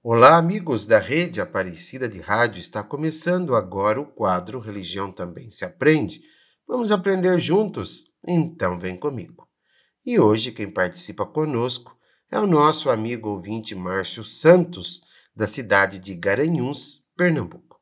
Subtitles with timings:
[0.00, 2.60] Olá, amigos da Rede Aparecida de Rádio.
[2.60, 6.20] Está começando agora o quadro Religião Também Se Aprende.
[6.68, 8.04] Vamos aprender juntos?
[8.24, 9.48] Então vem comigo.
[10.06, 11.98] E hoje quem participa conosco
[12.30, 15.00] é o nosso amigo ouvinte Márcio Santos,
[15.34, 17.80] da cidade de Garanhuns, Pernambuco.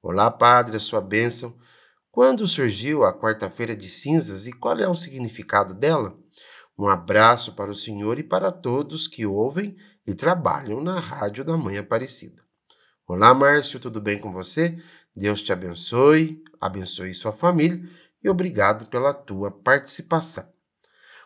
[0.00, 1.58] Olá, Padre, a sua bênção.
[2.12, 6.16] Quando surgiu a quarta-feira de cinzas e qual é o significado dela?
[6.78, 9.74] Um abraço para o senhor e para todos que ouvem
[10.06, 12.42] e trabalham na Rádio da Mãe Aparecida.
[13.08, 14.76] Olá, Márcio, tudo bem com você?
[15.14, 17.82] Deus te abençoe, abençoe sua família
[18.22, 20.46] e obrigado pela tua participação.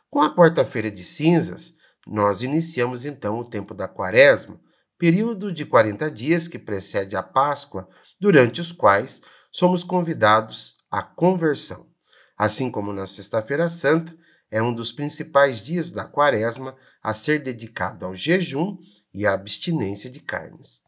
[0.09, 4.61] Com a quarta-feira de cinzas, nós iniciamos então o tempo da quaresma,
[4.97, 7.89] período de 40 dias que precede a Páscoa,
[8.21, 11.89] durante os quais somos convidados à conversão.
[12.39, 14.15] Assim como na Sexta-feira Santa,
[14.51, 18.79] é um dos principais dias da quaresma a ser dedicado ao jejum
[19.15, 20.83] e à abstinência de carnes.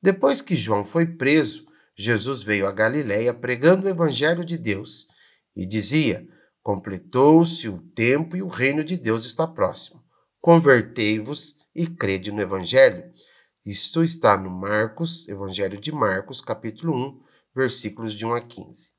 [0.00, 5.08] Depois que João foi preso, Jesus veio a Galiléia pregando o evangelho de Deus
[5.54, 6.26] e dizia:
[6.62, 10.02] Completou-se o tempo e o reino de Deus está próximo.
[10.40, 13.12] Convertei-vos e crede no evangelho.
[13.64, 17.22] Isto está no Marcos, Evangelho de Marcos, capítulo 1,
[17.54, 18.91] versículos de 1 a 15.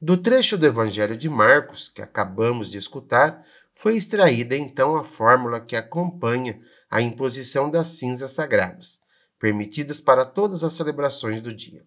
[0.00, 3.42] Do trecho do Evangelho de Marcos, que acabamos de escutar,
[3.74, 9.00] foi extraída então a fórmula que acompanha a imposição das cinzas sagradas,
[9.38, 11.82] permitidas para todas as celebrações do dia.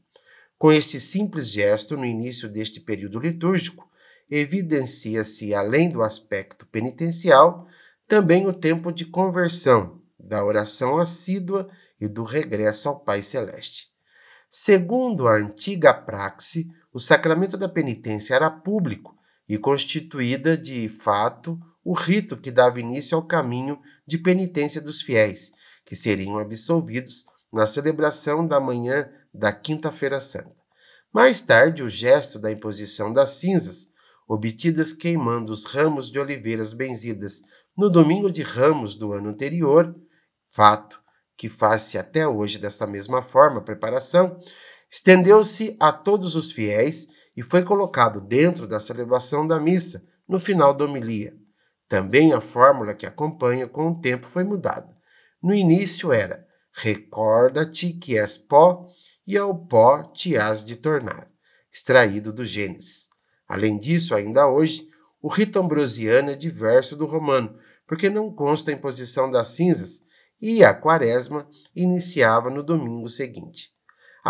[0.57, 3.87] Com este simples gesto, no início deste período litúrgico,
[4.29, 7.67] evidencia-se, além do aspecto penitencial,
[8.07, 11.69] também o tempo de conversão, da oração assídua
[12.01, 13.87] e do regresso ao Pai Celeste.
[14.49, 19.15] Segundo a antiga praxe, o sacramento da penitência era público
[19.47, 25.53] e constituída de fato o rito que dava início ao caminho de penitência dos fiéis,
[25.85, 30.55] que seriam absolvidos na celebração da manhã da Quinta-feira Santa.
[31.11, 33.87] Mais tarde, o gesto da imposição das cinzas,
[34.27, 37.41] obtidas queimando os ramos de oliveiras benzidas
[37.75, 39.95] no domingo de ramos do ano anterior,
[40.47, 41.01] fato
[41.35, 44.39] que faz-se até hoje dessa mesma forma a preparação,
[44.89, 47.07] estendeu-se a todos os fiéis
[47.37, 51.33] e foi colocado dentro da celebração da missa no final da homilia.
[51.87, 54.95] Também a fórmula que acompanha com o tempo foi mudada.
[55.41, 58.85] No início era: Recorda-te que és pó
[59.25, 61.27] e ao pó te has de tornar,
[61.71, 63.07] extraído do Gênesis.
[63.47, 64.87] Além disso, ainda hoje,
[65.21, 67.57] o rito ambrosiano é diverso do romano,
[67.87, 70.03] porque não consta a imposição das cinzas
[70.41, 73.71] e a quaresma iniciava no domingo seguinte.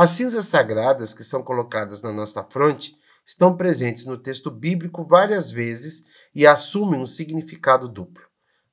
[0.02, 2.96] As cinzas sagradas que são colocadas na nossa fronte
[3.26, 8.24] estão presentes no texto bíblico várias vezes e assumem um significado duplo.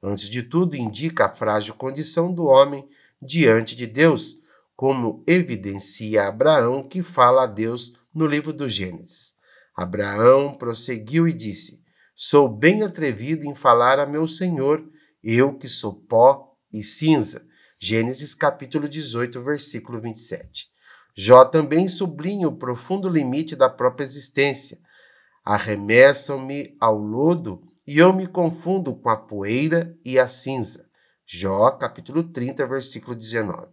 [0.00, 2.88] Antes de tudo, indica a frágil condição do homem
[3.20, 4.36] diante de Deus,
[4.76, 9.34] como evidencia Abraão, que fala a Deus no livro do Gênesis.
[9.74, 11.82] Abraão prosseguiu e disse:
[12.14, 14.80] Sou bem atrevido em falar a meu Senhor,
[15.24, 17.44] eu que sou pó e cinza.
[17.80, 20.75] Gênesis capítulo 18, versículo 27.
[21.18, 24.78] Jó também sublinha o profundo limite da própria existência.
[25.42, 30.90] Arremessam-me ao lodo e eu me confundo com a poeira e a cinza.
[31.24, 33.66] Jó, capítulo 30, versículo 19.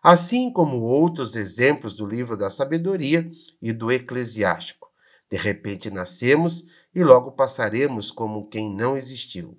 [0.00, 3.28] Assim como outros exemplos do livro da sabedoria
[3.60, 4.88] e do eclesiástico.
[5.28, 9.58] De repente nascemos e logo passaremos como quem não existiu.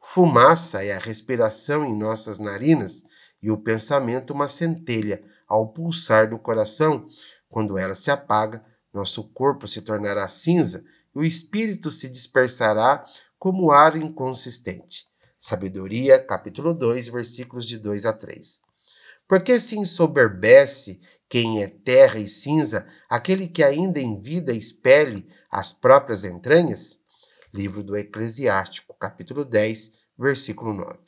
[0.00, 3.04] Fumaça é a respiração em nossas narinas
[3.40, 7.08] e o pensamento uma centelha ao pulsar do coração.
[7.48, 10.84] Quando ela se apaga, nosso corpo se tornará cinza
[11.14, 13.04] e o espírito se dispersará
[13.38, 15.06] como ar inconsistente.
[15.38, 18.62] Sabedoria, capítulo 2, versículos de 2 a 3.
[19.28, 25.72] Porque se ensoberbece quem é terra e cinza, aquele que ainda em vida espelhe as
[25.72, 27.00] próprias entranhas?
[27.52, 30.98] Livro do Eclesiástico, capítulo 10, versículo 9.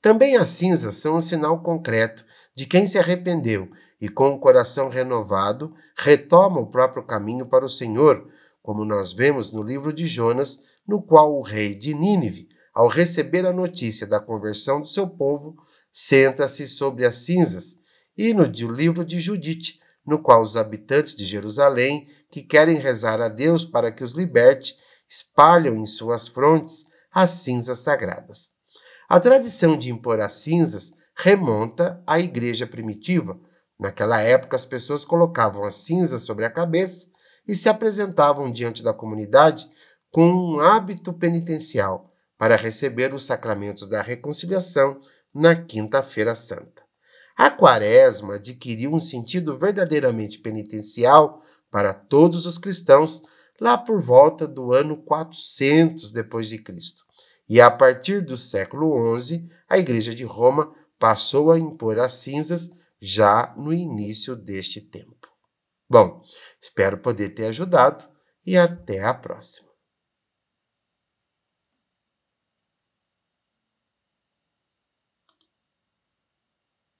[0.00, 3.70] Também as cinzas são um sinal concreto de quem se arrependeu
[4.00, 8.28] e, com o coração renovado, retoma o próprio caminho para o Senhor,
[8.62, 13.46] como nós vemos no livro de Jonas, no qual o rei de Nínive, ao receber
[13.46, 15.56] a notícia da conversão do seu povo,
[15.90, 17.78] senta-se sobre as cinzas,
[18.16, 23.28] e no livro de Judite, no qual os habitantes de Jerusalém, que querem rezar a
[23.28, 24.74] Deus para que os liberte,
[25.08, 28.52] espalham em suas frontes as cinzas sagradas.
[29.08, 33.38] A tradição de impor as cinzas remonta à igreja primitiva.
[33.78, 37.12] Naquela época, as pessoas colocavam as cinzas sobre a cabeça
[37.46, 39.68] e se apresentavam diante da comunidade
[40.10, 45.00] com um hábito penitencial para receber os sacramentos da reconciliação
[45.32, 46.82] na Quinta-feira Santa.
[47.36, 51.40] A quaresma adquiriu um sentido verdadeiramente penitencial
[51.70, 53.22] para todos os cristãos
[53.60, 57.04] lá por volta do ano 400 depois de Cristo.
[57.48, 62.70] E a partir do século XI, a Igreja de Roma passou a impor as cinzas
[63.00, 65.28] já no início deste tempo.
[65.90, 66.22] Bom,
[66.60, 68.08] espero poder ter ajudado
[68.46, 69.71] e até a próxima.